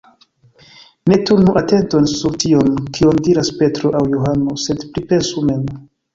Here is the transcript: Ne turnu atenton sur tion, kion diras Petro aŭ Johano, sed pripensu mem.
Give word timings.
Ne 1.11 1.17
turnu 1.29 1.53
atenton 1.61 2.07
sur 2.13 2.39
tion, 2.45 2.73
kion 2.97 3.21
diras 3.29 3.53
Petro 3.61 3.93
aŭ 4.01 4.03
Johano, 4.17 4.59
sed 4.65 4.85
pripensu 4.97 5.47
mem. 5.53 5.71